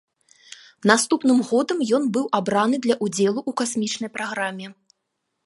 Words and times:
Наступным 0.91 1.43
годам 1.49 1.83
ён 1.99 2.07
быў 2.15 2.25
абраны 2.39 2.75
для 2.87 2.95
ўдзелу 3.03 3.37
ў 3.49 3.61
касмічнай 3.63 4.09
праграме. 4.19 4.67